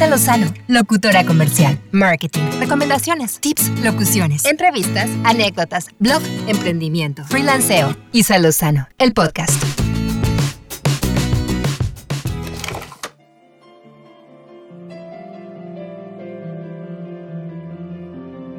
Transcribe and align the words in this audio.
Isa 0.00 0.08
Lozano, 0.08 0.46
locutora 0.66 1.26
comercial, 1.26 1.78
marketing, 1.92 2.40
recomendaciones, 2.58 3.38
tips, 3.38 3.68
locuciones, 3.84 4.46
entrevistas, 4.46 5.10
anécdotas, 5.24 5.88
blog, 5.98 6.22
emprendimiento, 6.46 7.22
freelanceo. 7.26 7.94
Isa 8.10 8.38
Lozano, 8.38 8.88
el 8.96 9.12
podcast. 9.12 9.62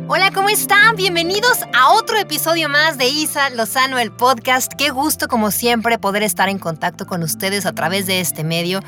Hola, 0.08 0.30
¿cómo 0.36 0.50
están? 0.50 0.96
Bienvenidos 0.96 1.58
a 1.74 1.94
otro 1.94 2.20
episodio 2.20 2.70
más 2.70 3.00
de 3.00 3.08
Isa 3.08 3.50
Lozano, 3.50 3.98
el 3.98 4.12
podcast. 4.12 4.74
Qué 4.78 4.92
gusto, 4.92 5.28
como 5.28 5.50
siempre, 5.50 5.98
poder 5.98 6.22
estar 6.22 6.50
en 6.50 6.60
contacto 6.60 7.08
con 7.08 7.24
ustedes 7.24 7.66
a 7.66 7.74
través 7.74 8.06
de 8.06 8.20
este 8.20 8.44
medio. 8.44 8.82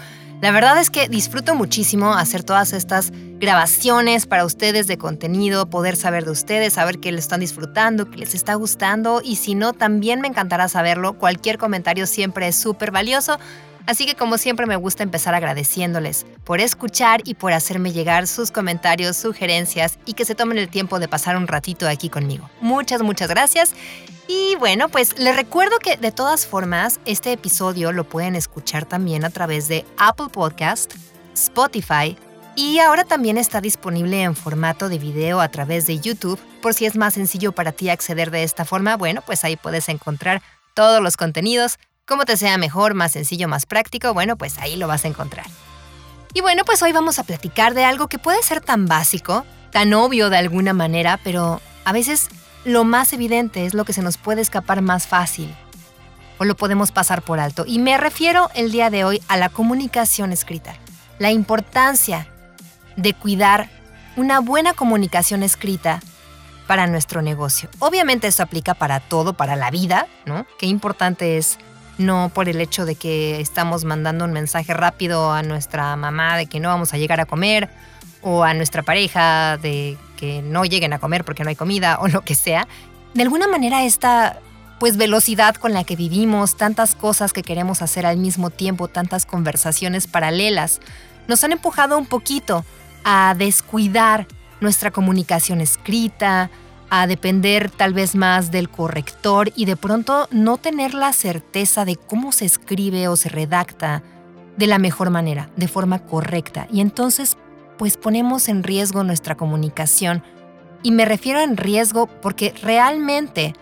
La 0.44 0.52
verdad 0.52 0.78
es 0.78 0.89
que 0.89 1.07
disfruto 1.07 1.55
muchísimo 1.55 2.16
hacer 2.16 2.43
todas 2.43 2.73
estas 2.73 3.14
grabaciones 3.14 4.25
para 4.25 4.43
ustedes 4.43 4.88
de 4.88 4.97
contenido, 4.97 5.70
poder 5.70 5.96
saber 5.96 6.25
de 6.25 6.32
ustedes, 6.32 6.74
saber 6.74 7.00
que 7.00 7.14
les 7.14 7.21
están 7.21 7.39
disfrutando, 7.39 8.11
que 8.11 8.18
les 8.18 8.36
está 8.36 8.54
gustando 8.56 9.21
y 9.24 9.37
si 9.37 9.56
no, 9.56 9.71
también 9.71 10.20
me 10.20 10.28
encantará 10.28 10.68
saberlo. 10.68 11.14
Cualquier 11.14 11.57
comentario 11.57 12.06
siempre 12.07 12.50
es 12.50 12.57
súper 12.57 12.92
valioso. 12.92 13.39
Así 13.86 14.05
que 14.05 14.15
como 14.15 14.37
siempre 14.37 14.65
me 14.65 14.75
gusta 14.75 15.04
empezar 15.04 15.36
agradeciéndoles 15.36 16.25
por 16.46 16.61
escuchar 16.61 17.21
y 17.25 17.33
por 17.33 17.51
hacerme 17.51 17.92
llegar 17.92 18.28
sus 18.28 18.51
comentarios, 18.51 19.18
sugerencias 19.18 20.00
y 20.06 20.14
que 20.14 20.25
se 20.25 20.36
tomen 20.36 20.57
el 20.57 20.69
tiempo 20.69 21.00
de 21.00 21.07
pasar 21.07 21.36
un 21.36 21.47
ratito 21.47 21.87
aquí 21.87 22.09
conmigo. 22.09 22.50
Muchas, 22.61 23.01
muchas 23.01 23.28
gracias. 23.28 23.73
Y 24.28 24.56
bueno, 24.56 24.87
pues 24.87 25.19
les 25.19 25.36
recuerdo 25.36 25.79
que 25.79 25.97
de 25.97 26.11
todas 26.11 26.46
formas 26.46 27.01
este 27.06 27.33
episodio 27.33 27.92
lo 27.92 28.06
pueden 28.06 28.36
escuchar 28.36 28.86
también 28.86 29.25
a 29.25 29.29
través 29.29 29.68
de 29.68 29.86
Apple 29.97 30.29
Podcast, 30.31 30.93
Spotify 31.34 32.17
y 32.56 32.80
ahora 32.80 33.03
también 33.03 33.38
está 33.38 33.59
disponible 33.59 34.22
en 34.22 34.36
formato 34.36 34.88
de 34.88 35.00
video 35.00 35.42
a 35.42 35.50
través 35.50 35.88
de 35.88 36.00
YouTube. 36.00 36.39
Por 36.61 36.73
si 36.73 36.86
es 36.86 36.95
más 36.95 37.16
sencillo 37.16 37.52
para 37.52 37.73
ti 37.73 37.89
acceder 37.89 38.31
de 38.31 38.44
esta 38.44 38.64
forma, 38.64 38.95
bueno, 38.95 39.22
pues 39.26 39.44
ahí 39.44 39.58
puedes 39.58 39.89
encontrar 39.89 40.42
todos 40.73 41.02
los 41.02 41.17
contenidos 41.17 41.80
Cómo 42.06 42.26
te 42.26 42.36
sea 42.36 42.58
mejor, 42.58 42.96
más 42.96 43.14
sencillo, 43.14 43.48
más 43.48 43.66
práctico, 43.66 44.14
bueno, 44.14 44.36
pues 44.36 44.58
ahí 44.58 44.76
lo 44.76 44.90
vas 44.90 45.06
a 45.06 45.08
encontrar. 45.08 45.46
Y 46.34 46.42
bueno, 46.42 46.66
pues 46.66 46.82
hoy 46.82 46.92
vamos 46.92 47.18
a 47.18 47.23
platicar 47.23 47.73
de 47.73 47.86
algo 47.86 48.10
que 48.10 48.20
puede 48.20 48.44
ser 48.44 48.60
tan 48.60 48.88
básico, 48.88 49.45
tan 49.72 49.94
obvio 49.94 50.30
de 50.30 50.36
alguna 50.36 50.73
manera, 50.73 51.18
pero 51.23 51.62
a 51.86 51.94
veces 51.94 52.28
lo 52.66 52.84
más 52.84 53.14
evidente 53.14 53.66
es 53.66 53.73
lo 53.73 53.86
que 53.86 53.94
se 53.94 54.02
nos 54.02 54.18
puede 54.18 54.42
escapar 54.42 54.82
más 54.82 55.08
fácil 55.08 55.56
o 56.40 56.44
lo 56.44 56.58
podemos 56.58 56.92
pasar 56.92 57.22
por 57.22 57.40
alto. 57.40 57.64
Y 57.66 57.80
me 57.80 57.98
refiero 57.98 58.50
el 58.54 58.73
día 58.73 58.90
de 58.90 59.06
hoy 59.06 59.22
a 59.30 59.38
la 59.38 59.48
comunicación 59.48 60.34
escrita, 60.34 60.76
la 61.20 61.32
importancia 61.32 62.28
de 62.98 63.14
cuidar 63.14 63.70
una 64.17 64.42
buena 64.42 64.73
comunicación 64.73 65.42
escrita 65.42 66.02
para 66.67 66.86
nuestro 66.86 67.22
negocio. 67.22 67.70
Obviamente 67.80 68.28
eso 68.28 68.44
aplica 68.44 68.73
para 68.73 69.00
todo, 69.00 69.36
para 69.36 69.56
la 69.56 69.72
vida, 69.72 70.08
¿no? 70.26 70.45
Qué 70.60 70.66
importante 70.66 71.38
es 71.38 71.60
no 72.06 72.32
por 72.34 72.50
el 72.50 72.62
hecho 72.62 72.86
de 72.86 72.96
que 72.96 73.40
estamos 73.40 73.86
mandando 73.86 74.26
un 74.26 74.34
mensaje 74.34 74.73
rápido 74.73 75.32
a 75.32 75.44
nuestra 75.44 75.96
mamá 75.96 76.38
de 76.38 76.45
que 76.45 76.60
no 76.60 76.70
vamos 76.70 76.94
a 76.94 76.98
llegar 76.98 77.20
a 77.20 77.26
comer 77.26 77.70
o 78.22 78.44
a 78.44 78.54
nuestra 78.54 78.84
pareja 78.84 79.58
de 79.58 79.98
que 80.18 80.42
no 80.42 80.64
lleguen 80.66 80.94
a 80.94 81.00
comer 81.00 81.26
porque 81.26 81.44
no 81.44 81.50
hay 81.50 81.56
comida 81.56 81.98
o 82.02 82.08
lo 82.08 82.22
que 82.22 82.36
sea. 82.36 82.68
De 83.14 83.23
alguna 83.23 83.48
manera 83.48 83.84
esta 83.84 84.40
pues 84.80 84.98
velocidad 84.98 85.56
con 85.56 85.73
la 85.73 85.84
que 85.84 85.95
vivimos, 85.95 86.58
tantas 86.58 86.94
cosas 86.95 87.32
que 87.32 87.42
queremos 87.42 87.82
hacer 87.82 88.06
al 88.06 88.17
mismo 88.17 88.50
tiempo, 88.50 88.90
tantas 88.90 89.26
conversaciones 89.26 90.08
paralelas, 90.08 90.82
nos 91.28 91.44
han 91.44 91.54
empujado 91.54 91.98
un 91.98 92.06
poquito 92.06 92.66
a 93.06 93.34
descuidar 93.38 94.28
nuestra 94.60 94.92
comunicación 94.92 95.62
escrita, 95.62 96.50
a 96.95 97.08
depender 97.08 97.72
tal 97.72 97.91
vez 97.91 98.13
más 98.13 98.52
del 98.52 98.69
corrector 98.69 99.52
y 99.55 99.66
de 99.66 99.75
pronto 99.75 100.27
no 100.30 100.59
tener 100.59 100.93
la 100.93 101.11
certeza 101.11 101.86
de 101.86 101.95
cómo 101.95 102.31
se 102.31 102.45
escribe 102.45 103.08
o 103.08 103.15
se 103.15 103.30
redacta 103.30 104.04
de 104.58 104.67
la 104.67 104.77
mejor 104.77 105.09
manera, 105.09 105.49
de 105.55 105.67
forma 105.67 106.05
correcta. 106.05 106.67
Y 106.71 106.82
entonces, 106.82 107.36
pues 107.80 107.98
ponemos 107.98 108.48
en 108.48 108.61
riesgo 108.61 109.03
nuestra 109.03 109.33
comunicación. 109.33 110.21
Y 110.83 110.92
me 110.92 111.05
refiero 111.05 111.39
en 111.39 111.58
riesgo 111.58 112.05
porque 112.05 112.53
realmente 112.61 113.55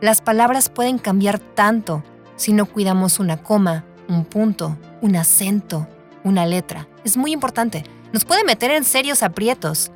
las 0.00 0.20
palabras 0.20 0.68
pueden 0.68 0.98
cambiar 0.98 1.38
tanto 1.38 2.02
si 2.34 2.52
no 2.52 2.66
cuidamos 2.66 3.20
una 3.20 3.44
coma, 3.44 3.84
un 4.08 4.24
punto, 4.24 4.76
un 5.02 5.14
acento, 5.14 5.86
una 6.24 6.46
letra. 6.46 6.88
Es 7.04 7.16
muy 7.16 7.30
importante. 7.30 7.84
Nos 8.12 8.24
puede 8.24 8.42
meter 8.42 8.72
en 8.72 8.82
serios 8.82 9.22
aprietos 9.22 9.92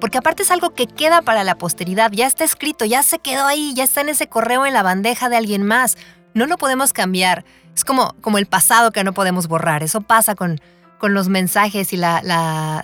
porque 0.00 0.18
aparte 0.18 0.42
es 0.42 0.50
algo 0.50 0.74
que 0.74 0.86
queda 0.86 1.22
para 1.22 1.44
la 1.44 1.56
posteridad, 1.56 2.10
ya 2.12 2.26
está 2.26 2.44
escrito, 2.44 2.84
ya 2.84 3.02
se 3.02 3.18
quedó 3.18 3.46
ahí, 3.46 3.74
ya 3.74 3.84
está 3.84 4.00
en 4.00 4.08
ese 4.08 4.28
correo 4.28 4.66
en 4.66 4.74
la 4.74 4.82
bandeja 4.82 5.28
de 5.28 5.36
alguien 5.36 5.62
más. 5.62 5.96
No 6.34 6.46
lo 6.46 6.56
podemos 6.56 6.92
cambiar. 6.92 7.44
Es 7.74 7.84
como, 7.84 8.14
como 8.20 8.38
el 8.38 8.46
pasado 8.46 8.90
que 8.90 9.04
no 9.04 9.12
podemos 9.12 9.46
borrar. 9.46 9.82
Eso 9.82 10.00
pasa 10.00 10.34
con, 10.34 10.60
con 10.98 11.14
los 11.14 11.28
mensajes 11.28 11.92
y 11.92 12.00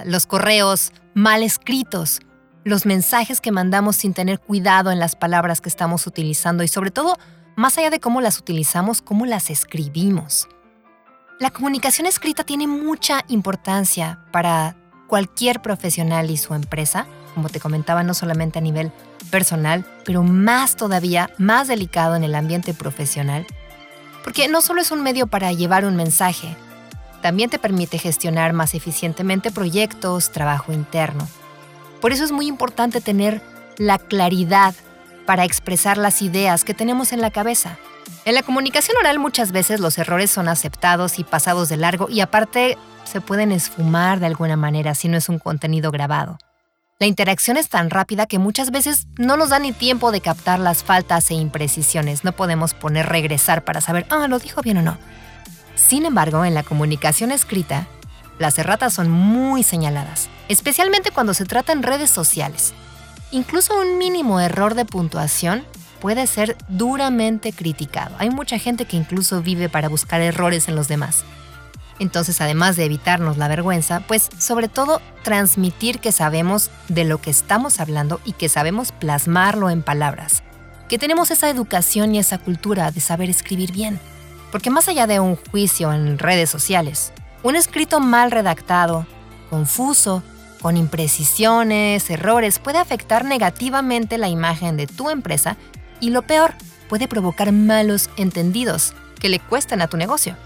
los 0.05 0.27
correos 0.27 0.93
mal 1.15 1.43
escritos. 1.43 2.21
Los 2.65 2.87
mensajes 2.87 3.41
que 3.41 3.53
mandamos 3.53 3.97
sin 3.97 4.13
tener 4.13 4.41
cuidado 4.41 4.91
en 4.91 4.99
las 4.99 5.17
palabras 5.17 5.61
que 5.61 5.69
estamos 5.69 6.07
utilizando 6.07 6.65
y 6.65 6.69
sobre 6.69 6.91
todo, 6.91 7.17
más 7.57 7.79
allá 7.79 7.91
de 7.91 8.01
cómo 8.01 8.21
las 8.21 8.39
utilizamos, 8.39 9.03
cómo 9.03 9.25
las 9.25 9.51
escribimos. 9.51 10.49
La 11.39 11.51
comunicación 11.51 12.07
escrita 12.07 12.45
tiene 12.45 12.67
mucha 12.67 13.25
importancia 13.29 14.25
para 14.33 14.77
cualquier 15.07 15.61
profesional 15.63 16.31
y 16.31 16.37
su 16.37 16.55
empresa, 16.55 17.07
como 17.35 17.49
te 17.49 17.61
comentaba, 17.61 18.03
no 18.03 18.15
solamente 18.15 18.59
a 18.59 18.63
nivel 18.63 18.93
personal, 19.31 19.85
pero 20.05 20.23
más 20.23 20.77
todavía, 20.77 21.31
más 21.39 21.69
delicado 21.69 22.17
en 22.17 22.25
el 22.25 22.35
ambiente 22.35 22.75
profesional, 22.75 23.47
porque 24.25 24.49
no 24.49 24.61
solo 24.61 24.81
es 24.81 24.91
un 24.91 25.03
medio 25.03 25.27
para 25.27 25.53
llevar 25.53 25.85
un 25.85 25.97
mensaje, 25.97 26.57
también 27.23 27.51
te 27.51 27.59
permite 27.59 27.99
gestionar 27.99 28.53
más 28.53 28.75
eficientemente 28.75 29.51
proyectos, 29.51 30.31
trabajo 30.31 30.73
interno. 30.73 31.27
Por 32.01 32.13
eso 32.13 32.25
es 32.25 32.33
muy 32.33 32.47
importante 32.47 33.01
tener 33.01 33.43
la 33.79 33.99
claridad 33.99 34.75
para 35.27 35.45
expresar 35.45 35.99
las 35.99 36.23
ideas 36.23 36.65
que 36.65 36.75
tenemos 36.75 37.13
en 37.13 37.21
la 37.21 37.31
cabeza. 37.31 37.79
En 38.27 38.35
la 38.35 38.43
comunicación 38.43 38.97
oral 38.97 39.21
muchas 39.21 39.53
veces 39.53 39.79
los 39.79 39.99
errores 39.99 40.33
son 40.33 40.49
aceptados 40.49 41.21
y 41.21 41.25
pasados 41.25 41.69
de 41.69 41.77
largo 41.77 42.09
y 42.11 42.23
aparte 42.23 42.77
se 43.05 43.21
pueden 43.21 43.53
esfumar 43.53 44.19
de 44.19 44.27
alguna 44.27 44.57
manera 44.57 44.97
si 44.97 45.07
no 45.07 45.17
es 45.17 45.29
un 45.29 45.39
contenido 45.39 45.93
grabado. 45.93 46.37
La 46.99 47.07
interacción 47.07 47.57
es 47.57 47.69
tan 47.69 47.89
rápida 47.89 48.27
que 48.27 48.41
muchas 48.41 48.73
veces 48.73 49.07
no 49.17 49.37
nos 49.37 49.51
da 49.51 49.61
ni 49.61 49.71
tiempo 49.71 50.11
de 50.11 50.21
captar 50.21 50.59
las 50.59 50.83
faltas 50.83 51.31
e 51.31 51.35
imprecisiones. 51.35 52.25
No 52.25 52.33
podemos 52.33 52.75
poner 52.75 53.07
regresar 53.07 53.63
para 53.63 53.81
saber, 53.81 54.07
ah, 54.11 54.27
lo 54.27 54.41
dijo 54.41 54.61
bien 54.61 54.79
o 54.79 54.83
no. 54.83 54.99
Sin 55.77 56.05
embargo, 56.05 56.45
en 56.45 56.55
la 56.55 56.65
comunicación 56.65 57.31
escrita, 57.31 57.87
las 58.41 58.59
erratas 58.59 58.93
son 58.93 59.09
muy 59.09 59.63
señaladas, 59.63 60.31
especialmente 60.49 61.13
cuando 61.13 61.33
se 61.33 61.45
trata 61.45 61.71
en 61.71 61.85
redes 61.85 62.11
sociales. 62.11 62.75
Incluso 63.31 63.81
un 63.81 63.99
mínimo 63.99 64.41
error 64.41 64.75
de 64.75 64.85
puntuación 64.85 65.65
puede 66.01 66.27
ser 66.27 66.57
duramente 66.69 67.53
criticado. 67.53 68.15
Hay 68.19 68.31
mucha 68.31 68.59
gente 68.59 68.85
que 68.85 68.97
incluso 68.97 69.43
vive 69.43 69.69
para 69.69 69.89
buscar 69.89 70.21
errores 70.21 70.69
en 70.69 70.77
los 70.77 70.89
demás. 70.89 71.25
Entonces, 71.99 72.41
además 72.41 72.77
de 72.77 72.85
evitarnos 72.85 73.39
la 73.39 73.49
vergüenza, 73.49 74.01
pues 74.01 74.29
sobre 74.39 74.69
todo 74.69 75.01
transmitir 75.23 75.99
que 75.99 76.13
sabemos 76.13 76.71
de 76.89 77.05
lo 77.05 77.21
que 77.21 77.31
estamos 77.31 77.81
hablando 77.81 78.21
y 78.25 78.33
que 78.33 78.49
sabemos 78.49 78.93
plasmarlo 78.93 79.71
en 79.71 79.83
palabras. 79.83 80.43
Que 80.89 80.99
tenemos 80.99 81.31
esa 81.31 81.49
educación 81.49 82.15
y 82.15 82.19
esa 82.19 82.39
cultura 82.39 82.91
de 82.91 83.01
saber 83.01 83.31
escribir 83.31 83.73
bien. 83.73 83.99
Porque 84.53 84.71
más 84.71 84.89
allá 84.89 85.07
de 85.07 85.21
un 85.21 85.37
juicio 85.37 85.93
en 85.93 86.19
redes 86.19 86.51
sociales, 86.51 87.13
un 87.43 87.57
escrito 87.57 87.99
mal 88.01 88.31
redactado, 88.31 89.07
confuso, 89.51 90.23
con 90.61 90.77
imprecisiones, 90.77 92.09
errores, 92.11 92.59
puede 92.59 92.79
afectar 92.79 93.25
negativamente 93.25 94.19
la 94.19 94.29
imagen 94.29 94.77
de 94.77 94.87
tu 94.87 95.11
empresa 95.11 95.57
y 96.01 96.11
lo 96.11 96.23
peor, 96.23 96.55
puede 96.89 97.09
provocar 97.09 97.53
malos 97.53 98.11
entendidos 98.17 98.95
que 99.21 99.29
le 99.29 99.41
cuesten 99.41 99.83
a 99.83 99.89
tu 99.89 99.97
negocio. 99.97 100.37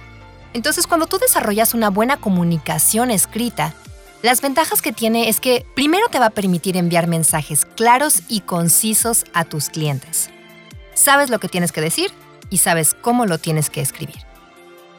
Entonces, 0.52 0.86
cuando 0.86 1.06
tú 1.06 1.18
desarrollas 1.18 1.74
una 1.74 1.90
buena 1.90 2.16
comunicación 2.16 3.10
escrita, 3.10 3.74
las 4.22 4.42
ventajas 4.42 4.82
que 4.82 4.92
tiene 4.92 5.28
es 5.28 5.40
que 5.40 5.64
primero 5.74 6.08
te 6.08 6.18
va 6.18 6.26
a 6.26 6.30
permitir 6.30 6.76
enviar 6.76 7.06
mensajes 7.06 7.64
claros 7.64 8.22
y 8.28 8.40
concisos 8.40 9.24
a 9.32 9.44
tus 9.44 9.70
clientes. 9.70 10.30
Sabes 10.94 11.30
lo 11.30 11.38
que 11.38 11.48
tienes 11.48 11.72
que 11.72 11.80
decir 11.80 12.10
y 12.50 12.58
sabes 12.58 12.94
cómo 12.94 13.24
lo 13.26 13.38
tienes 13.38 13.70
que 13.70 13.80
escribir. 13.80 14.26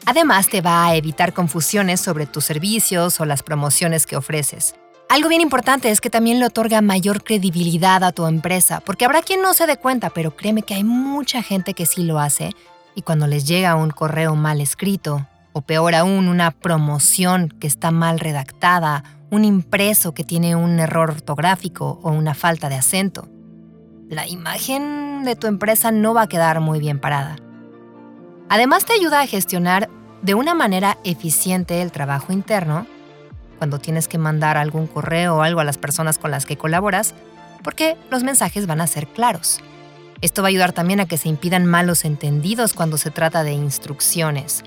Además, 0.06 0.48
te 0.48 0.60
va 0.60 0.86
a 0.86 0.96
evitar 0.96 1.32
confusiones 1.32 2.00
sobre 2.00 2.26
tus 2.26 2.44
servicios 2.44 3.20
o 3.20 3.24
las 3.24 3.44
promociones 3.44 4.06
que 4.06 4.16
ofreces. 4.16 4.74
Algo 5.12 5.28
bien 5.28 5.42
importante 5.42 5.90
es 5.90 6.00
que 6.00 6.08
también 6.08 6.40
le 6.40 6.46
otorga 6.46 6.80
mayor 6.80 7.22
credibilidad 7.22 8.02
a 8.02 8.12
tu 8.12 8.26
empresa, 8.26 8.80
porque 8.80 9.04
habrá 9.04 9.20
quien 9.20 9.42
no 9.42 9.52
se 9.52 9.66
dé 9.66 9.76
cuenta, 9.76 10.08
pero 10.08 10.34
créeme 10.34 10.62
que 10.62 10.72
hay 10.72 10.84
mucha 10.84 11.42
gente 11.42 11.74
que 11.74 11.84
sí 11.84 12.02
lo 12.02 12.18
hace, 12.18 12.52
y 12.94 13.02
cuando 13.02 13.26
les 13.26 13.46
llega 13.46 13.74
un 13.74 13.90
correo 13.90 14.36
mal 14.36 14.62
escrito, 14.62 15.28
o 15.52 15.60
peor 15.60 15.94
aún, 15.94 16.28
una 16.28 16.50
promoción 16.50 17.50
que 17.60 17.66
está 17.66 17.90
mal 17.90 18.20
redactada, 18.20 19.04
un 19.30 19.44
impreso 19.44 20.14
que 20.14 20.24
tiene 20.24 20.56
un 20.56 20.80
error 20.80 21.10
ortográfico 21.10 22.00
o 22.02 22.10
una 22.10 22.32
falta 22.32 22.70
de 22.70 22.76
acento. 22.76 23.28
La 24.08 24.26
imagen 24.26 25.24
de 25.24 25.36
tu 25.36 25.46
empresa 25.46 25.90
no 25.92 26.14
va 26.14 26.22
a 26.22 26.28
quedar 26.28 26.60
muy 26.60 26.80
bien 26.80 26.98
parada. 26.98 27.36
Además 28.48 28.86
te 28.86 28.94
ayuda 28.94 29.20
a 29.20 29.26
gestionar 29.26 29.90
de 30.22 30.32
una 30.32 30.54
manera 30.54 30.96
eficiente 31.04 31.82
el 31.82 31.92
trabajo 31.92 32.32
interno 32.32 32.86
cuando 33.62 33.78
tienes 33.78 34.08
que 34.08 34.18
mandar 34.18 34.56
algún 34.56 34.88
correo 34.88 35.36
o 35.36 35.42
algo 35.42 35.60
a 35.60 35.64
las 35.64 35.78
personas 35.78 36.18
con 36.18 36.32
las 36.32 36.46
que 36.46 36.56
colaboras, 36.56 37.14
porque 37.62 37.96
los 38.10 38.24
mensajes 38.24 38.66
van 38.66 38.80
a 38.80 38.88
ser 38.88 39.06
claros. 39.06 39.60
Esto 40.20 40.42
va 40.42 40.48
a 40.48 40.50
ayudar 40.50 40.72
también 40.72 40.98
a 40.98 41.06
que 41.06 41.16
se 41.16 41.28
impidan 41.28 41.64
malos 41.64 42.04
entendidos 42.04 42.72
cuando 42.72 42.98
se 42.98 43.12
trata 43.12 43.44
de 43.44 43.52
instrucciones. 43.52 44.64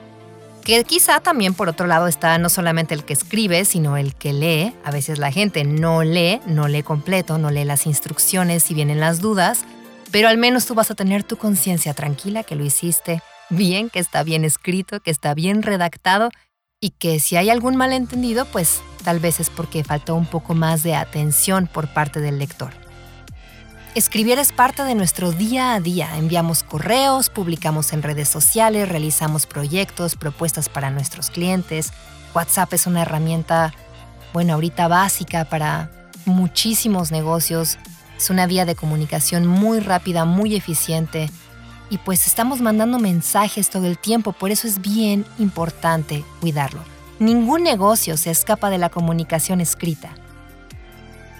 Que 0.63 0.81
quizá 0.85 1.19
también 1.19 1.55
por 1.55 1.67
otro 1.67 1.87
lado 1.87 2.07
está 2.07 2.37
no 2.37 2.47
solamente 2.47 2.93
el 2.93 3.03
que 3.03 3.11
escribe, 3.11 3.65
sino 3.65 3.97
el 3.97 4.15
que 4.15 4.31
lee. 4.31 4.73
A 4.85 4.91
veces 4.91 5.19
la 5.19 5.29
gente 5.29 5.65
no 5.65 6.03
lee, 6.03 6.39
no 6.45 6.69
lee 6.69 6.81
completo, 6.81 7.37
no 7.37 7.51
lee 7.51 7.65
las 7.65 7.87
instrucciones 7.87 8.63
si 8.63 8.73
vienen 8.73 9.01
las 9.01 9.19
dudas, 9.19 9.65
pero 10.09 10.29
al 10.29 10.37
menos 10.37 10.67
tú 10.67 10.73
vas 10.73 10.89
a 10.89 10.95
tener 10.95 11.25
tu 11.25 11.35
conciencia 11.35 11.93
tranquila 11.93 12.43
que 12.43 12.55
lo 12.55 12.63
hiciste 12.63 13.21
bien, 13.49 13.89
que 13.89 13.99
está 13.99 14.23
bien 14.23 14.45
escrito, 14.45 15.01
que 15.01 15.11
está 15.11 15.33
bien 15.33 15.63
redactado 15.63 16.29
y 16.81 16.91
que 16.91 17.19
si 17.19 17.35
hay 17.35 17.49
algún 17.49 17.75
malentendido, 17.75 18.45
pues 18.45 18.81
tal 19.03 19.19
vez 19.19 19.39
es 19.39 19.49
porque 19.49 19.83
faltó 19.83 20.15
un 20.15 20.25
poco 20.25 20.53
más 20.53 20.83
de 20.83 20.95
atención 20.95 21.67
por 21.67 21.87
parte 21.87 22.19
del 22.19 22.39
lector. 22.39 22.73
Escribir 23.95 24.39
es 24.39 24.51
parte 24.51 24.83
de 24.83 24.93
nuestro 24.93 25.31
día 25.31 25.73
a 25.73 25.79
día. 25.79 26.17
Enviamos 26.17 26.63
correos, 26.63 27.29
publicamos 27.29 27.93
en 27.93 28.03
redes 28.03 28.27
sociales, 28.27 28.89
realizamos 28.89 29.45
proyectos, 29.45 30.15
propuestas 30.15 30.67
para 30.67 30.91
nuestros 30.91 31.29
clientes. 31.29 31.93
WhatsApp 32.33 32.73
es 32.73 32.87
una 32.87 33.03
herramienta, 33.03 33.73
bueno, 34.33 34.53
ahorita 34.53 34.89
básica 34.89 35.45
para 35.45 35.89
muchísimos 36.25 37.11
negocios. 37.11 37.77
Es 38.17 38.29
una 38.29 38.47
vía 38.47 38.65
de 38.65 38.75
comunicación 38.75 39.47
muy 39.47 39.79
rápida, 39.79 40.25
muy 40.25 40.55
eficiente 40.55 41.29
y 41.89 41.97
pues 41.97 42.27
estamos 42.27 42.61
mandando 42.61 42.99
mensajes 42.99 43.69
todo 43.69 43.87
el 43.87 43.97
tiempo, 43.97 44.31
por 44.31 44.51
eso 44.51 44.67
es 44.67 44.81
bien 44.81 45.25
importante 45.37 46.23
cuidarlo. 46.41 46.81
Ningún 47.19 47.63
negocio 47.63 48.17
se 48.17 48.31
escapa 48.31 48.69
de 48.69 48.77
la 48.77 48.89
comunicación 48.89 49.61
escrita. 49.61 50.09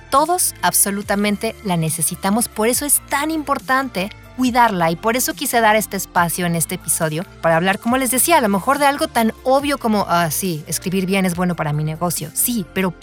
Todos 0.10 0.54
absolutamente 0.62 1.56
la 1.66 1.78
necesitamos, 1.78 2.48
por 2.48 2.68
eso 2.68 2.86
es 2.86 3.02
tan 3.10 3.32
importante 3.32 4.10
cuidarla 4.38 4.92
y 4.92 4.96
por 4.96 5.16
eso 5.16 5.34
quise 5.34 5.62
dar 5.62 5.76
este 5.76 5.98
espacio 5.98 6.46
en 6.46 6.56
este 6.56 6.76
episodio 6.76 7.26
para 7.42 7.56
hablar, 7.56 7.80
como 7.80 7.98
les 7.98 8.12
decía, 8.12 8.38
a 8.38 8.42
lo 8.42 8.50
mejor 8.50 8.80
de 8.80 8.86
algo 8.86 9.08
tan 9.08 9.34
obvio 9.44 9.78
como, 9.78 10.06
ah, 10.08 10.30
sí, 10.32 10.64
escribir 10.68 11.06
bien 11.06 11.26
es 11.26 11.36
bueno 11.36 11.56
para 11.56 11.74
mi 11.74 11.84
negocio, 11.84 12.30
sí, 12.34 12.66
pero 12.74 12.94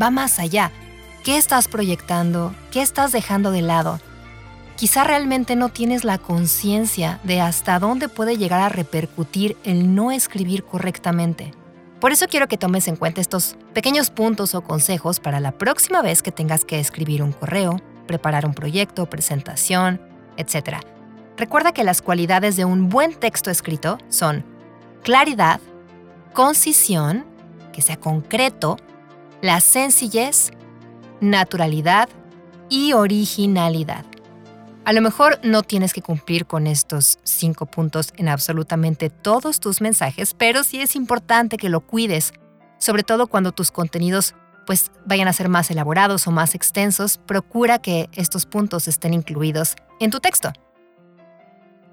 va 0.00 0.10
más 0.10 0.38
allá. 0.38 0.72
¿Qué 1.24 1.36
estás 1.36 1.66
proyectando? 1.66 2.54
¿Qué 2.70 2.82
estás 2.82 3.10
dejando 3.10 3.50
de 3.50 3.62
lado? 3.62 4.00
Quizá 4.76 5.04
realmente 5.04 5.56
no 5.56 5.70
tienes 5.70 6.04
la 6.04 6.18
conciencia 6.18 7.18
de 7.24 7.40
hasta 7.40 7.78
dónde 7.78 8.08
puede 8.08 8.36
llegar 8.36 8.60
a 8.60 8.68
repercutir 8.68 9.56
el 9.64 9.94
no 9.94 10.12
escribir 10.12 10.64
correctamente. 10.64 11.52
Por 12.00 12.12
eso 12.12 12.26
quiero 12.28 12.46
que 12.46 12.58
tomes 12.58 12.86
en 12.88 12.96
cuenta 12.96 13.22
estos 13.22 13.56
pequeños 13.72 14.10
puntos 14.10 14.54
o 14.54 14.60
consejos 14.60 15.18
para 15.18 15.40
la 15.40 15.52
próxima 15.52 16.02
vez 16.02 16.22
que 16.22 16.30
tengas 16.30 16.64
que 16.64 16.78
escribir 16.78 17.22
un 17.22 17.32
correo, 17.32 17.80
preparar 18.06 18.44
un 18.44 18.52
proyecto, 18.52 19.06
presentación, 19.06 20.00
etc. 20.36 20.76
Recuerda 21.38 21.72
que 21.72 21.84
las 21.84 22.02
cualidades 22.02 22.56
de 22.56 22.66
un 22.66 22.90
buen 22.90 23.14
texto 23.14 23.50
escrito 23.50 23.96
son 24.10 24.44
claridad, 25.02 25.58
concisión, 26.34 27.24
que 27.72 27.80
sea 27.80 27.96
concreto, 27.96 28.76
la 29.40 29.60
sencillez, 29.60 30.50
naturalidad 31.20 32.10
y 32.68 32.92
originalidad. 32.92 34.04
A 34.86 34.92
lo 34.92 35.02
mejor 35.02 35.40
no 35.42 35.64
tienes 35.64 35.92
que 35.92 36.00
cumplir 36.00 36.46
con 36.46 36.68
estos 36.68 37.18
cinco 37.24 37.66
puntos 37.66 38.12
en 38.18 38.28
absolutamente 38.28 39.10
todos 39.10 39.58
tus 39.58 39.80
mensajes, 39.80 40.32
pero 40.32 40.62
sí 40.62 40.80
es 40.80 40.94
importante 40.94 41.56
que 41.56 41.68
lo 41.68 41.80
cuides, 41.80 42.32
sobre 42.78 43.02
todo 43.02 43.26
cuando 43.26 43.50
tus 43.50 43.72
contenidos 43.72 44.36
pues 44.64 44.92
vayan 45.04 45.26
a 45.26 45.32
ser 45.32 45.48
más 45.48 45.72
elaborados 45.72 46.28
o 46.28 46.30
más 46.30 46.54
extensos, 46.54 47.18
procura 47.18 47.80
que 47.80 48.08
estos 48.12 48.46
puntos 48.46 48.86
estén 48.86 49.12
incluidos 49.12 49.74
en 49.98 50.12
tu 50.12 50.20
texto. 50.20 50.52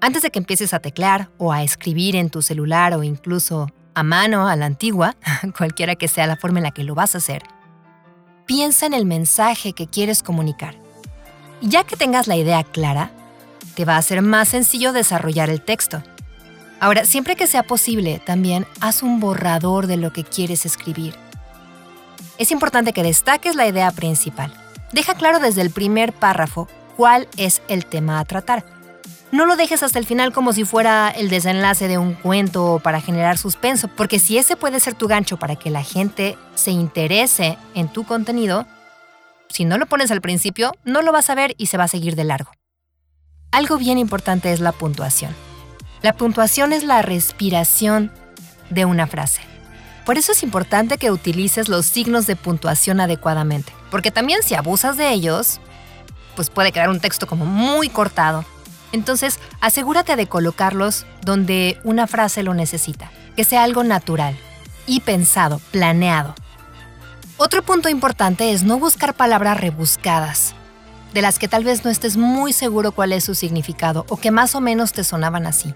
Antes 0.00 0.22
de 0.22 0.30
que 0.30 0.38
empieces 0.38 0.72
a 0.72 0.78
teclear 0.78 1.30
o 1.36 1.52
a 1.52 1.64
escribir 1.64 2.14
en 2.14 2.30
tu 2.30 2.42
celular 2.42 2.94
o 2.94 3.02
incluso 3.02 3.66
a 3.94 4.04
mano 4.04 4.46
a 4.46 4.54
la 4.54 4.66
antigua, 4.66 5.16
cualquiera 5.58 5.96
que 5.96 6.06
sea 6.06 6.28
la 6.28 6.36
forma 6.36 6.60
en 6.60 6.64
la 6.64 6.70
que 6.70 6.84
lo 6.84 6.94
vas 6.94 7.16
a 7.16 7.18
hacer, 7.18 7.42
piensa 8.46 8.86
en 8.86 8.94
el 8.94 9.04
mensaje 9.04 9.72
que 9.72 9.88
quieres 9.88 10.22
comunicar. 10.22 10.83
Ya 11.66 11.82
que 11.84 11.96
tengas 11.96 12.26
la 12.26 12.36
idea 12.36 12.62
clara, 12.62 13.10
te 13.74 13.86
va 13.86 13.96
a 13.96 14.02
ser 14.02 14.20
más 14.20 14.48
sencillo 14.48 14.92
desarrollar 14.92 15.48
el 15.48 15.62
texto. 15.62 16.02
Ahora, 16.78 17.06
siempre 17.06 17.36
que 17.36 17.46
sea 17.46 17.62
posible, 17.62 18.20
también 18.22 18.66
haz 18.80 19.02
un 19.02 19.18
borrador 19.18 19.86
de 19.86 19.96
lo 19.96 20.12
que 20.12 20.24
quieres 20.24 20.66
escribir. 20.66 21.14
Es 22.36 22.50
importante 22.50 22.92
que 22.92 23.02
destaques 23.02 23.56
la 23.56 23.66
idea 23.66 23.90
principal. 23.92 24.52
Deja 24.92 25.14
claro 25.14 25.40
desde 25.40 25.62
el 25.62 25.70
primer 25.70 26.12
párrafo 26.12 26.68
cuál 26.98 27.28
es 27.38 27.62
el 27.68 27.86
tema 27.86 28.20
a 28.20 28.26
tratar. 28.26 28.66
No 29.32 29.46
lo 29.46 29.56
dejes 29.56 29.82
hasta 29.82 29.98
el 29.98 30.04
final 30.04 30.34
como 30.34 30.52
si 30.52 30.66
fuera 30.66 31.08
el 31.08 31.30
desenlace 31.30 31.88
de 31.88 31.96
un 31.96 32.12
cuento 32.12 32.78
para 32.84 33.00
generar 33.00 33.38
suspenso, 33.38 33.88
porque 33.88 34.18
si 34.18 34.36
ese 34.36 34.56
puede 34.56 34.80
ser 34.80 34.92
tu 34.92 35.08
gancho 35.08 35.38
para 35.38 35.56
que 35.56 35.70
la 35.70 35.82
gente 35.82 36.36
se 36.56 36.72
interese 36.72 37.56
en 37.74 37.88
tu 37.88 38.04
contenido, 38.04 38.66
si 39.54 39.64
no 39.64 39.78
lo 39.78 39.86
pones 39.86 40.10
al 40.10 40.20
principio, 40.20 40.72
no 40.84 41.00
lo 41.00 41.12
vas 41.12 41.30
a 41.30 41.36
ver 41.36 41.54
y 41.58 41.66
se 41.66 41.76
va 41.76 41.84
a 41.84 41.88
seguir 41.88 42.16
de 42.16 42.24
largo. 42.24 42.50
Algo 43.52 43.78
bien 43.78 43.98
importante 43.98 44.52
es 44.52 44.58
la 44.58 44.72
puntuación. 44.72 45.32
La 46.02 46.12
puntuación 46.12 46.72
es 46.72 46.82
la 46.82 47.02
respiración 47.02 48.10
de 48.70 48.84
una 48.84 49.06
frase. 49.06 49.42
Por 50.04 50.18
eso 50.18 50.32
es 50.32 50.42
importante 50.42 50.98
que 50.98 51.12
utilices 51.12 51.68
los 51.68 51.86
signos 51.86 52.26
de 52.26 52.34
puntuación 52.34 52.98
adecuadamente, 52.98 53.72
porque 53.92 54.10
también 54.10 54.42
si 54.42 54.56
abusas 54.56 54.96
de 54.96 55.12
ellos, 55.12 55.60
pues 56.34 56.50
puede 56.50 56.72
quedar 56.72 56.88
un 56.88 56.98
texto 56.98 57.28
como 57.28 57.46
muy 57.46 57.88
cortado. 57.88 58.44
Entonces, 58.90 59.38
asegúrate 59.60 60.16
de 60.16 60.26
colocarlos 60.26 61.06
donde 61.22 61.78
una 61.84 62.08
frase 62.08 62.42
lo 62.42 62.54
necesita, 62.54 63.12
que 63.36 63.44
sea 63.44 63.62
algo 63.62 63.84
natural 63.84 64.36
y 64.88 64.98
pensado, 64.98 65.60
planeado. 65.70 66.34
Otro 67.36 67.64
punto 67.64 67.88
importante 67.88 68.52
es 68.52 68.62
no 68.62 68.78
buscar 68.78 69.14
palabras 69.14 69.60
rebuscadas, 69.60 70.54
de 71.12 71.20
las 71.20 71.40
que 71.40 71.48
tal 71.48 71.64
vez 71.64 71.84
no 71.84 71.90
estés 71.90 72.16
muy 72.16 72.52
seguro 72.52 72.92
cuál 72.92 73.12
es 73.12 73.24
su 73.24 73.34
significado 73.34 74.06
o 74.08 74.16
que 74.16 74.30
más 74.30 74.54
o 74.54 74.60
menos 74.60 74.92
te 74.92 75.02
sonaban 75.02 75.44
así. 75.44 75.74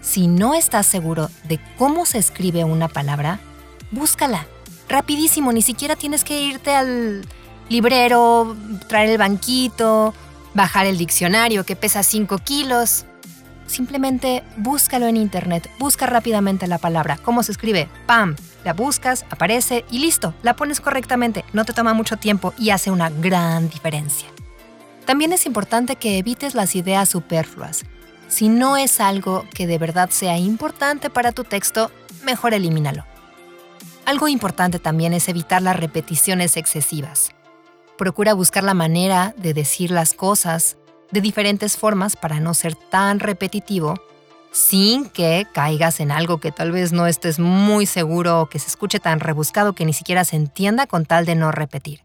Si 0.00 0.26
no 0.26 0.54
estás 0.54 0.84
seguro 0.84 1.30
de 1.44 1.60
cómo 1.78 2.06
se 2.06 2.18
escribe 2.18 2.64
una 2.64 2.88
palabra, 2.88 3.38
búscala. 3.92 4.46
Rapidísimo, 4.88 5.52
ni 5.52 5.62
siquiera 5.62 5.94
tienes 5.94 6.24
que 6.24 6.42
irte 6.42 6.74
al 6.74 7.24
librero, 7.68 8.56
traer 8.88 9.10
el 9.10 9.18
banquito, 9.18 10.12
bajar 10.54 10.86
el 10.86 10.98
diccionario 10.98 11.64
que 11.64 11.76
pesa 11.76 12.02
5 12.02 12.38
kilos. 12.38 13.04
Simplemente 13.68 14.42
búscalo 14.56 15.06
en 15.06 15.16
internet, 15.16 15.70
busca 15.78 16.06
rápidamente 16.06 16.66
la 16.66 16.78
palabra. 16.78 17.16
¿Cómo 17.22 17.44
se 17.44 17.52
escribe? 17.52 17.88
¡Pam! 18.06 18.34
La 18.66 18.72
buscas, 18.72 19.24
aparece 19.30 19.84
y 19.92 20.00
listo, 20.00 20.34
la 20.42 20.56
pones 20.56 20.80
correctamente, 20.80 21.44
no 21.52 21.64
te 21.64 21.72
toma 21.72 21.94
mucho 21.94 22.16
tiempo 22.16 22.52
y 22.58 22.70
hace 22.70 22.90
una 22.90 23.10
gran 23.10 23.70
diferencia. 23.70 24.26
También 25.04 25.32
es 25.32 25.46
importante 25.46 25.94
que 25.94 26.18
evites 26.18 26.56
las 26.56 26.74
ideas 26.74 27.08
superfluas. 27.08 27.84
Si 28.26 28.48
no 28.48 28.76
es 28.76 28.98
algo 28.98 29.44
que 29.54 29.68
de 29.68 29.78
verdad 29.78 30.10
sea 30.10 30.36
importante 30.36 31.10
para 31.10 31.30
tu 31.30 31.44
texto, 31.44 31.92
mejor 32.24 32.54
elimínalo. 32.54 33.04
Algo 34.04 34.26
importante 34.26 34.80
también 34.80 35.12
es 35.12 35.28
evitar 35.28 35.62
las 35.62 35.78
repeticiones 35.78 36.56
excesivas. 36.56 37.30
Procura 37.96 38.34
buscar 38.34 38.64
la 38.64 38.74
manera 38.74 39.32
de 39.36 39.54
decir 39.54 39.92
las 39.92 40.12
cosas 40.12 40.76
de 41.12 41.20
diferentes 41.20 41.76
formas 41.76 42.16
para 42.16 42.40
no 42.40 42.52
ser 42.52 42.74
tan 42.74 43.20
repetitivo 43.20 43.94
sin 44.56 45.04
que 45.04 45.46
caigas 45.52 46.00
en 46.00 46.10
algo 46.10 46.38
que 46.38 46.50
tal 46.50 46.72
vez 46.72 46.90
no 46.90 47.06
estés 47.06 47.38
muy 47.38 47.84
seguro 47.84 48.40
o 48.40 48.46
que 48.48 48.58
se 48.58 48.68
escuche 48.68 48.98
tan 48.98 49.20
rebuscado 49.20 49.74
que 49.74 49.84
ni 49.84 49.92
siquiera 49.92 50.24
se 50.24 50.36
entienda 50.36 50.86
con 50.86 51.04
tal 51.04 51.26
de 51.26 51.34
no 51.34 51.52
repetir. 51.52 52.00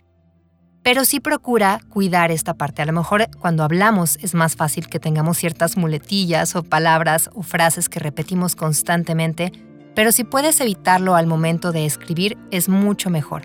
Pero 0.83 1.05
sí 1.05 1.21
procura 1.21 1.79
cuidar 1.89 2.29
esta 2.29 2.55
parte. 2.55 2.81
A 2.81 2.85
lo 2.85 2.91
mejor 2.91 3.29
cuando 3.39 3.63
hablamos 3.63 4.17
es 4.21 4.33
más 4.33 4.57
fácil 4.57 4.89
que 4.89 4.99
tengamos 4.99 5.37
ciertas 5.37 5.77
muletillas 5.77 6.57
o 6.57 6.63
palabras 6.63 7.29
o 7.33 7.41
frases 7.41 7.87
que 7.87 7.99
repetimos 7.99 8.57
constantemente, 8.57 9.53
pero 9.95 10.11
si 10.11 10.25
puedes 10.25 10.59
evitarlo 10.59 11.15
al 11.15 11.27
momento 11.27 11.71
de 11.71 11.85
escribir 11.85 12.37
es 12.51 12.67
mucho 12.67 13.09
mejor. 13.09 13.43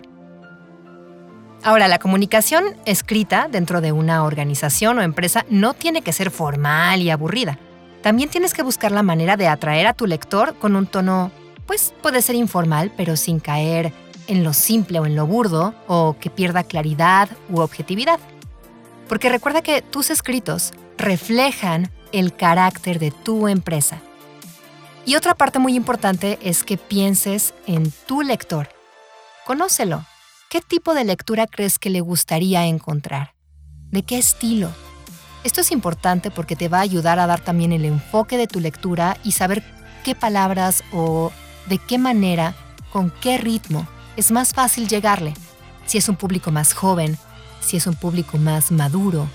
Ahora, 1.63 1.87
la 1.87 1.99
comunicación 1.99 2.65
escrita 2.85 3.47
dentro 3.49 3.79
de 3.79 3.93
una 3.93 4.25
organización 4.25 4.99
o 4.99 5.01
empresa 5.01 5.45
no 5.49 5.73
tiene 5.73 6.01
que 6.01 6.11
ser 6.11 6.29
formal 6.29 7.01
y 7.01 7.09
aburrida. 7.09 7.57
También 8.07 8.29
tienes 8.29 8.53
que 8.53 8.63
buscar 8.63 8.93
la 8.93 9.03
manera 9.03 9.35
de 9.35 9.49
atraer 9.49 9.85
a 9.85 9.93
tu 9.93 10.07
lector 10.07 10.57
con 10.59 10.77
un 10.77 10.87
tono 10.87 11.29
pues 11.65 11.93
puede 12.01 12.21
ser 12.21 12.35
informal, 12.35 12.89
pero 12.95 13.17
sin 13.17 13.41
caer 13.41 13.91
en 14.27 14.45
lo 14.45 14.53
simple 14.53 15.01
o 15.01 15.05
en 15.05 15.17
lo 15.17 15.27
burdo 15.27 15.75
o 15.87 16.15
que 16.17 16.29
pierda 16.29 16.63
claridad 16.63 17.27
u 17.49 17.59
objetividad. 17.59 18.21
Porque 19.09 19.27
recuerda 19.27 19.61
que 19.61 19.81
tus 19.81 20.09
escritos 20.09 20.71
reflejan 20.97 21.91
el 22.13 22.33
carácter 22.33 22.97
de 22.97 23.11
tu 23.11 23.49
empresa. 23.49 23.99
Y 25.05 25.15
otra 25.15 25.35
parte 25.35 25.59
muy 25.59 25.75
importante 25.75 26.39
es 26.41 26.63
que 26.63 26.77
pienses 26.77 27.53
en 27.65 27.91
tu 28.07 28.21
lector. 28.21 28.69
Conócelo. 29.45 30.05
¿Qué 30.49 30.61
tipo 30.61 30.93
de 30.93 31.03
lectura 31.03 31.45
crees 31.45 31.77
que 31.77 31.89
le 31.89 31.99
gustaría 31.99 32.67
encontrar? 32.67 33.33
¿De 33.91 34.03
qué 34.03 34.17
estilo? 34.17 34.71
Esto 35.47 35.61
es 35.61 35.71
importante 35.71 36.29
porque 36.29 36.57
te 36.57 36.67
va 36.67 36.79
a 36.79 36.81
ayudar 36.81 37.19
a 37.19 37.25
dar 37.25 37.39
también 37.39 37.71
el 37.71 37.85
enfoque 37.85 38.35
de 38.35 38.47
tu 38.47 38.59
lectura 38.59 39.15
y 39.23 39.31
saber 39.31 39.63
qué 40.03 40.13
palabras 40.13 40.83
o 40.91 41.31
de 41.69 41.77
qué 41.77 41.97
manera, 41.97 42.53
con 42.91 43.11
qué 43.21 43.37
ritmo 43.37 43.87
es 44.17 44.29
más 44.29 44.51
fácil 44.51 44.89
llegarle. 44.89 45.33
Si 45.85 45.97
es 45.97 46.09
un 46.09 46.17
público 46.17 46.51
más 46.51 46.73
joven, 46.73 47.17
si 47.61 47.77
es 47.77 47.87
un 47.87 47.95
público 47.95 48.37
más 48.37 48.73
maduro, 48.73 49.25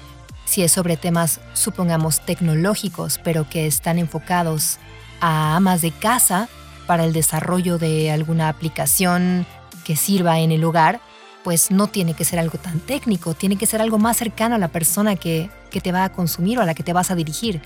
si 0.44 0.62
es 0.62 0.72
sobre 0.72 0.98
temas, 0.98 1.40
supongamos, 1.54 2.20
tecnológicos, 2.20 3.18
pero 3.24 3.48
que 3.48 3.66
están 3.66 3.98
enfocados 3.98 4.76
a 5.22 5.56
amas 5.56 5.80
de 5.80 5.92
casa 5.92 6.50
para 6.86 7.04
el 7.06 7.14
desarrollo 7.14 7.78
de 7.78 8.10
alguna 8.10 8.50
aplicación 8.50 9.46
que 9.82 9.96
sirva 9.96 10.40
en 10.40 10.52
el 10.52 10.62
hogar, 10.62 11.00
pues 11.42 11.70
no 11.70 11.86
tiene 11.86 12.12
que 12.12 12.26
ser 12.26 12.38
algo 12.38 12.58
tan 12.58 12.80
técnico, 12.80 13.32
tiene 13.32 13.56
que 13.56 13.64
ser 13.64 13.80
algo 13.80 13.96
más 13.96 14.18
cercano 14.18 14.56
a 14.56 14.58
la 14.58 14.68
persona 14.68 15.16
que, 15.16 15.48
que 15.72 15.80
te 15.80 15.90
va 15.90 16.04
a 16.04 16.12
consumir 16.12 16.58
o 16.58 16.62
a 16.62 16.66
la 16.66 16.74
que 16.74 16.84
te 16.84 16.92
vas 16.92 17.10
a 17.10 17.16
dirigir. 17.16 17.60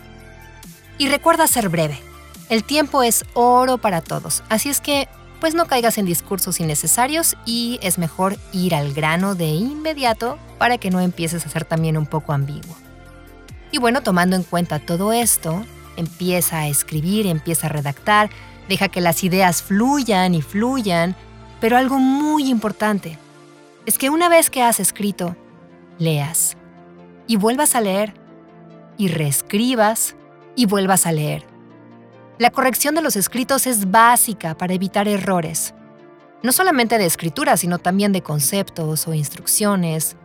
Y 0.96 1.08
recuerda 1.08 1.46
ser 1.46 1.68
breve. 1.68 2.00
El 2.48 2.64
tiempo 2.64 3.02
es 3.02 3.24
oro 3.34 3.76
para 3.76 4.00
todos, 4.00 4.42
así 4.48 4.70
es 4.70 4.80
que 4.80 5.08
pues 5.40 5.54
no 5.54 5.66
caigas 5.66 5.98
en 5.98 6.06
discursos 6.06 6.60
innecesarios 6.60 7.36
y 7.44 7.78
es 7.82 7.98
mejor 7.98 8.38
ir 8.52 8.74
al 8.74 8.94
grano 8.94 9.34
de 9.34 9.48
inmediato 9.48 10.38
para 10.58 10.78
que 10.78 10.90
no 10.90 11.00
empieces 11.00 11.44
a 11.44 11.50
ser 11.50 11.66
también 11.66 11.98
un 11.98 12.06
poco 12.06 12.32
ambiguo. 12.32 12.74
Y 13.70 13.78
bueno, 13.78 14.02
tomando 14.02 14.36
en 14.36 14.44
cuenta 14.44 14.78
todo 14.78 15.12
esto, 15.12 15.62
empieza 15.96 16.60
a 16.60 16.68
escribir, 16.68 17.26
empieza 17.26 17.66
a 17.66 17.70
redactar, 17.70 18.30
deja 18.68 18.88
que 18.88 19.02
las 19.02 19.22
ideas 19.24 19.62
fluyan 19.62 20.34
y 20.34 20.40
fluyan, 20.40 21.14
pero 21.60 21.76
algo 21.76 21.98
muy 21.98 22.48
importante 22.48 23.18
es 23.84 23.98
que 23.98 24.08
una 24.08 24.28
vez 24.28 24.48
que 24.48 24.62
has 24.62 24.80
escrito, 24.80 25.36
leas 25.98 26.56
y 27.26 27.36
vuelvas 27.36 27.74
a 27.74 27.80
leer 27.80 28.14
y 28.96 29.08
reescribas 29.08 30.16
y 30.54 30.66
vuelvas 30.66 31.06
a 31.06 31.12
leer 31.12 31.56
la 32.38 32.50
corrección 32.50 32.94
de 32.94 33.00
los 33.00 33.16
escritos 33.16 33.66
es 33.66 33.90
básica 33.90 34.58
para 34.58 34.74
evitar 34.74 35.08
errores, 35.08 35.72
no 36.42 36.52
solamente 36.52 36.98
de 36.98 37.06
escritura, 37.06 37.56
sino 37.56 37.78
también 37.78 38.12
de 38.12 38.20
conceptos 38.20 39.08
o 39.08 39.14
instrucciones, 39.14 40.16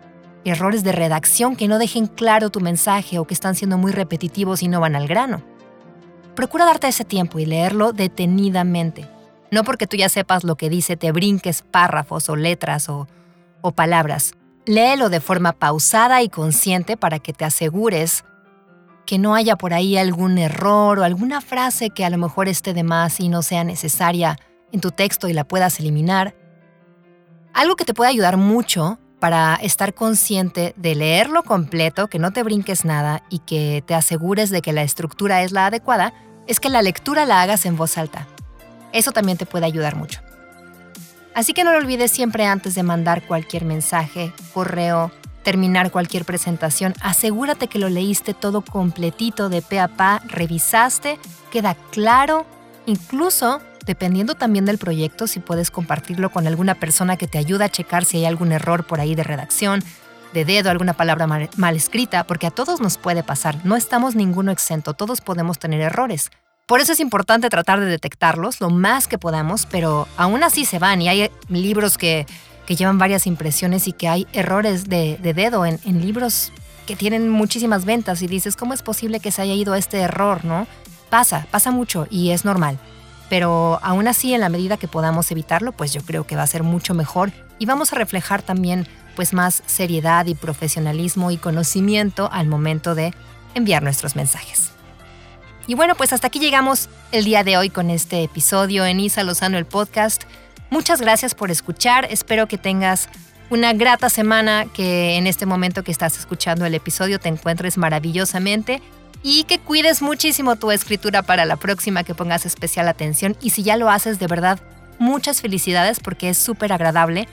errores 0.43 0.83
de 0.83 0.91
redacción 0.91 1.55
que 1.55 1.69
no 1.69 1.79
dejen 1.79 2.07
claro 2.07 2.49
tu 2.49 2.59
mensaje 2.59 3.17
o 3.17 3.25
que 3.25 3.33
están 3.33 3.55
siendo 3.55 3.77
muy 3.77 3.93
repetitivos 3.93 4.61
y 4.61 4.67
no 4.67 4.81
van 4.81 4.97
al 4.97 5.07
grano. 5.07 5.41
Procura 6.35 6.65
darte 6.65 6.89
ese 6.89 7.05
tiempo 7.05 7.39
y 7.39 7.45
leerlo 7.45 7.93
detenidamente. 7.93 9.07
No 9.49 9.63
porque 9.63 9.87
tú 9.87 9.95
ya 9.95 10.09
sepas 10.09 10.43
lo 10.43 10.57
que 10.57 10.69
dice, 10.69 10.97
te 10.97 11.13
brinques 11.13 11.61
párrafos 11.61 12.27
o 12.27 12.35
letras 12.35 12.89
o, 12.89 13.07
o 13.61 13.71
palabras. 13.71 14.33
Léelo 14.71 15.09
de 15.09 15.19
forma 15.19 15.51
pausada 15.51 16.21
y 16.21 16.29
consciente 16.29 16.95
para 16.95 17.19
que 17.19 17.33
te 17.33 17.43
asegures 17.43 18.23
que 19.05 19.17
no 19.17 19.35
haya 19.35 19.57
por 19.57 19.73
ahí 19.73 19.97
algún 19.97 20.37
error 20.37 20.97
o 20.97 21.03
alguna 21.03 21.41
frase 21.41 21.89
que 21.89 22.05
a 22.05 22.09
lo 22.09 22.17
mejor 22.17 22.47
esté 22.47 22.73
de 22.73 22.83
más 22.83 23.19
y 23.19 23.27
no 23.27 23.41
sea 23.41 23.65
necesaria 23.65 24.37
en 24.71 24.79
tu 24.79 24.91
texto 24.91 25.27
y 25.27 25.33
la 25.33 25.43
puedas 25.43 25.77
eliminar. 25.81 26.35
Algo 27.53 27.75
que 27.75 27.83
te 27.83 27.93
puede 27.93 28.11
ayudar 28.11 28.37
mucho 28.37 28.97
para 29.19 29.55
estar 29.55 29.93
consciente 29.93 30.73
de 30.77 30.95
leerlo 30.95 31.43
completo, 31.43 32.07
que 32.07 32.17
no 32.17 32.31
te 32.31 32.41
brinques 32.41 32.85
nada 32.85 33.23
y 33.29 33.39
que 33.39 33.83
te 33.85 33.93
asegures 33.93 34.51
de 34.51 34.61
que 34.61 34.71
la 34.71 34.83
estructura 34.83 35.41
es 35.41 35.51
la 35.51 35.65
adecuada, 35.65 36.13
es 36.47 36.61
que 36.61 36.69
la 36.69 36.81
lectura 36.81 37.25
la 37.25 37.41
hagas 37.41 37.65
en 37.65 37.75
voz 37.75 37.97
alta. 37.97 38.25
Eso 38.93 39.11
también 39.11 39.37
te 39.37 39.45
puede 39.45 39.65
ayudar 39.65 39.97
mucho. 39.97 40.21
Así 41.33 41.53
que 41.53 41.63
no 41.63 41.71
lo 41.71 41.77
olvides 41.77 42.11
siempre 42.11 42.45
antes 42.45 42.75
de 42.75 42.83
mandar 42.83 43.25
cualquier 43.25 43.63
mensaje, 43.63 44.33
correo, 44.53 45.11
terminar 45.43 45.91
cualquier 45.91 46.25
presentación, 46.25 46.93
asegúrate 47.01 47.67
que 47.67 47.79
lo 47.79 47.89
leíste 47.89 48.33
todo 48.33 48.61
completito 48.61 49.49
de 49.49 49.61
pe 49.61 49.79
a 49.79 49.87
pa, 49.87 50.21
revisaste, 50.27 51.19
queda 51.51 51.75
claro, 51.91 52.45
incluso 52.85 53.61
dependiendo 53.85 54.35
también 54.35 54.65
del 54.65 54.77
proyecto, 54.77 55.25
si 55.25 55.39
puedes 55.39 55.71
compartirlo 55.71 56.31
con 56.31 56.47
alguna 56.47 56.75
persona 56.75 57.17
que 57.17 57.27
te 57.27 57.37
ayude 57.37 57.63
a 57.63 57.69
checar 57.69 58.05
si 58.05 58.17
hay 58.17 58.25
algún 58.25 58.51
error 58.51 58.85
por 58.85 58.99
ahí 58.99 59.15
de 59.15 59.23
redacción, 59.23 59.83
de 60.33 60.45
dedo, 60.45 60.69
alguna 60.69 60.93
palabra 60.93 61.27
mal 61.27 61.75
escrita, 61.75 62.25
porque 62.25 62.47
a 62.47 62.51
todos 62.51 62.79
nos 62.79 62.97
puede 62.97 63.23
pasar, 63.23 63.65
no 63.65 63.75
estamos 63.75 64.15
ninguno 64.15 64.51
exento, 64.51 64.93
todos 64.93 65.21
podemos 65.21 65.59
tener 65.59 65.81
errores. 65.81 66.29
Por 66.71 66.79
eso 66.79 66.93
es 66.93 67.01
importante 67.01 67.49
tratar 67.49 67.81
de 67.81 67.85
detectarlos 67.85 68.61
lo 68.61 68.69
más 68.69 69.09
que 69.09 69.17
podamos, 69.17 69.65
pero 69.65 70.07
aún 70.15 70.41
así 70.41 70.63
se 70.63 70.79
van 70.79 71.01
y 71.01 71.09
hay 71.09 71.29
libros 71.49 71.97
que 71.97 72.25
que 72.65 72.77
llevan 72.77 72.97
varias 72.97 73.27
impresiones 73.27 73.89
y 73.89 73.91
que 73.91 74.07
hay 74.07 74.25
errores 74.31 74.85
de, 74.85 75.17
dedo 75.21 75.65
en, 75.65 75.81
en, 75.83 75.99
libros 75.99 76.53
que 76.87 76.95
tienen 76.95 77.27
muchísimas 77.27 77.83
ventas 77.83 78.21
y 78.21 78.27
dices, 78.27 78.55
¿cómo 78.55 78.73
es 78.73 78.83
posible 78.83 79.19
que 79.19 79.31
se 79.31 79.41
haya 79.41 79.53
ido 79.53 79.75
este 79.75 79.99
error, 79.99 80.45
no? 80.45 80.65
Pasa, 81.09 81.45
pasa 81.51 81.71
mucho 81.71 82.07
y 82.09 82.31
es 82.31 82.45
normal. 82.45 82.79
Pero 83.29 83.77
aún 83.83 84.07
así, 84.07 84.33
en 84.33 84.39
la 84.39 84.47
medida 84.47 84.77
que 84.77 84.87
podamos 84.87 85.29
evitarlo, 85.29 85.73
pues 85.73 85.91
yo 85.91 86.01
creo 86.03 86.25
que 86.25 86.37
va 86.37 86.43
a 86.43 86.47
ser 86.47 86.63
mucho 86.63 86.93
mejor 86.93 87.33
y 87.59 87.65
vamos 87.65 87.91
a 87.91 87.97
reflejar 87.97 88.43
también 88.43 88.87
pues 89.17 89.33
más 89.33 89.61
seriedad 89.65 90.25
y 90.25 90.35
profesionalismo 90.35 91.31
y 91.31 91.35
conocimiento 91.35 92.29
al 92.31 92.47
momento 92.47 92.95
de 92.95 93.13
enviar 93.55 93.83
nuestros 93.83 94.15
mensajes. 94.15 94.71
Y 95.67 95.75
bueno, 95.75 95.95
pues 95.95 96.11
hasta 96.11 96.27
aquí 96.27 96.39
llegamos 96.39 96.89
el 97.11 97.23
día 97.23 97.43
de 97.43 97.57
hoy 97.57 97.69
con 97.69 97.89
este 97.89 98.23
episodio 98.23 98.85
en 98.85 98.99
Isa 98.99 99.23
Lozano 99.23 99.57
el 99.57 99.65
podcast. 99.65 100.23
Muchas 100.69 101.01
gracias 101.01 101.35
por 101.35 101.51
escuchar. 101.51 102.07
Espero 102.09 102.47
que 102.47 102.57
tengas 102.57 103.09
una 103.49 103.73
grata 103.73 104.09
semana, 104.09 104.65
que 104.73 105.17
en 105.17 105.27
este 105.27 105.45
momento 105.45 105.83
que 105.83 105.91
estás 105.91 106.17
escuchando 106.17 106.65
el 106.65 106.73
episodio 106.73 107.19
te 107.19 107.29
encuentres 107.29 107.77
maravillosamente 107.77 108.81
y 109.23 109.43
que 109.43 109.59
cuides 109.59 110.01
muchísimo 110.01 110.55
tu 110.55 110.71
escritura 110.71 111.21
para 111.21 111.45
la 111.45 111.57
próxima, 111.57 112.03
que 112.03 112.15
pongas 112.15 112.45
especial 112.45 112.87
atención. 112.87 113.37
Y 113.41 113.51
si 113.51 113.61
ya 113.61 113.77
lo 113.77 113.89
haces, 113.89 114.17
de 114.19 114.27
verdad, 114.27 114.59
muchas 114.97 115.41
felicidades 115.41 115.99
porque 115.99 116.29
es 116.29 116.37
súper 116.37 116.73
agradable 116.73 117.27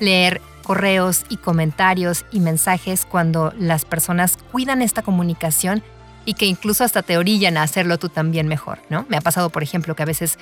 leer 0.00 0.40
correos 0.62 1.24
y 1.28 1.36
comentarios 1.36 2.24
y 2.30 2.40
mensajes 2.40 3.04
cuando 3.04 3.52
las 3.58 3.84
personas 3.84 4.38
cuidan 4.52 4.80
esta 4.80 5.02
comunicación 5.02 5.82
y 6.28 6.34
que 6.34 6.44
incluso 6.44 6.84
hasta 6.84 7.00
te 7.00 7.16
orillan 7.16 7.56
a 7.56 7.62
hacerlo 7.62 7.96
tú 7.96 8.10
también 8.10 8.48
mejor, 8.48 8.80
¿no? 8.90 9.06
Me 9.08 9.16
ha 9.16 9.22
pasado, 9.22 9.48
por 9.48 9.62
ejemplo, 9.62 9.96
que 9.96 10.02
a 10.02 10.06
veces 10.06 10.38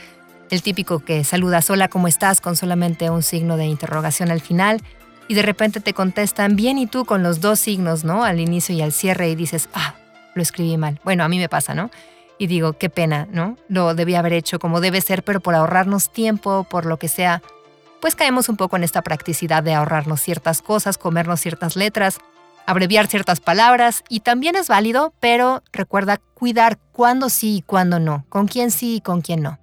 el 0.51 0.61
típico 0.61 0.99
que 0.99 1.23
saluda 1.23 1.63
sola 1.63 1.87
¿cómo 1.87 2.09
estás? 2.09 2.41
con 2.41 2.57
solamente 2.57 3.09
un 3.09 3.23
signo 3.23 3.57
de 3.57 3.67
interrogación 3.67 4.33
al 4.33 4.41
final 4.41 4.83
y 5.29 5.35
de 5.35 5.43
repente 5.43 5.79
te 5.79 5.93
contestan 5.93 6.57
bien 6.57 6.79
y 6.79 6.89
tú 6.89 7.05
con 7.05 7.23
los 7.23 7.41
dos 7.41 7.61
signos, 7.61 8.03
¿no? 8.03 8.25
Al 8.25 8.41
inicio 8.41 8.75
y 8.75 8.83
al 8.83 8.91
cierre 8.91 9.29
y 9.31 9.37
dices, 9.37 9.69
ah, 9.75 9.95
lo 10.35 10.43
escribí 10.43 10.77
mal. 10.77 10.99
Bueno, 11.05 11.23
a 11.23 11.29
mí 11.29 11.39
me 11.39 11.49
pasa, 11.49 11.73
¿no? 11.73 11.93
Y 12.37 12.49
digo, 12.49 12.73
qué 12.73 12.91
pena, 12.91 13.29
¿no? 13.31 13.57
Lo 13.69 13.95
debía 13.95 14.19
haber 14.19 14.33
hecho 14.33 14.59
como 14.59 14.81
debe 14.81 15.01
ser, 15.01 15.23
pero 15.23 15.39
por 15.39 15.55
ahorrarnos 15.55 16.11
tiempo, 16.11 16.67
por 16.69 16.85
lo 16.85 16.99
que 16.99 17.07
sea, 17.07 17.43
pues 18.01 18.17
caemos 18.17 18.49
un 18.49 18.57
poco 18.57 18.75
en 18.75 18.83
esta 18.83 19.03
practicidad 19.03 19.63
de 19.63 19.75
ahorrarnos 19.75 20.21
ciertas 20.21 20.63
cosas, 20.63 20.99
comernos 20.99 21.41
ciertas 21.41 21.77
letras, 21.77 22.19
abreviar 22.67 23.07
ciertas 23.07 23.41
palabras 23.41 24.03
y 24.09 24.21
también 24.21 24.57
es 24.57 24.69
válido, 24.69 25.15
pero 25.21 25.63
recuerda 25.73 26.19
cuidar 26.35 26.79
cuándo 26.93 27.29
sí 27.29 27.57
y 27.57 27.63
cuándo 27.63 27.99
no, 27.99 28.27
con 28.29 28.49
quién 28.49 28.71
sí 28.71 28.97
y 28.97 29.01
con 29.01 29.21
quién 29.21 29.43
no. 29.43 29.59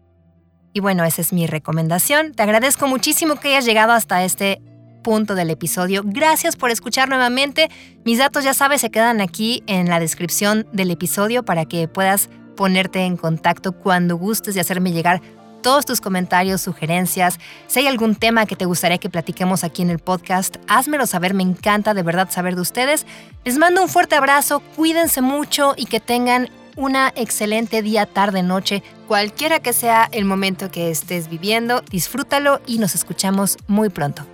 Y 0.74 0.79
bueno, 0.79 1.03
esa 1.03 1.22
es 1.22 1.33
mi 1.33 1.45
recomendación. 1.45 2.33
Te 2.33 2.41
agradezco 2.43 2.88
muchísimo 2.88 3.36
que 3.36 3.50
hayas 3.50 3.65
llegado 3.65 3.91
hasta 3.91 4.24
este 4.24 4.62
punto 5.03 5.36
del 5.36 5.51
episodio. 5.51 6.01
Gracias 6.03 6.55
por 6.55 6.72
escuchar 6.72 7.10
nuevamente. 7.10 7.69
Mis 8.05 8.17
datos, 8.17 8.43
ya 8.43 8.55
sabes, 8.55 8.81
se 8.81 8.89
quedan 8.89 9.22
aquí 9.22 9.63
en 9.67 9.89
la 9.89 10.00
descripción 10.00 10.65
del 10.72 10.89
episodio 10.89 11.43
para 11.43 11.65
que 11.65 11.88
puedas 11.88 12.29
ponerte 12.55 13.01
en 13.01 13.17
contacto 13.17 13.74
cuando 13.74 14.15
gustes 14.15 14.55
y 14.55 14.60
hacerme 14.60 14.91
llegar 14.91 15.22
todos 15.63 15.88
tus 15.88 16.00
comentarios, 16.00 16.62
sugerencias. 16.62 17.39
Si 17.65 17.79
hay 17.79 17.88
algún 17.88 18.13
tema 18.15 18.46
que 18.46 18.55
te 18.55 18.65
gustaría 18.65 19.00
que 19.00 19.10
platiquemos 19.10 19.63
aquí 19.63 19.82
en 19.82 19.89
el 19.89 19.98
podcast, 19.98 20.58
házmelo 20.67 21.08
saber. 21.08 21.34
Me 21.34 21.41
encanta 21.41 21.96
de 21.96 22.03
verdad 22.03 22.29
saber 22.29 22.53
de 22.53 22.62
ustedes. 22.62 23.08
Les 23.43 23.58
mando 23.58 23.82
un 23.82 23.89
fuerte 23.89 24.15
abrazo, 24.15 24.60
cuídense 24.75 25.22
mucho 25.22 25.74
y 25.75 25.86
que 25.86 26.00
tengan 26.00 26.51
una 26.75 27.12
excelente 27.15 27.82
día, 27.82 28.05
tarde, 28.05 28.43
noche, 28.43 28.84
cualquiera 29.08 29.60
que 29.60 29.74
sea 29.74 30.08
el 30.12 30.25
momento 30.25 30.70
que 30.70 30.91
estés 30.91 31.29
viviendo. 31.29 31.82
Disfrútalo 31.89 32.62
y 32.67 32.77
nos 32.77 32.93
escuchamos 32.93 33.58
muy 33.67 33.89
pronto. 33.89 34.25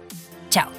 Chao. 0.50 0.79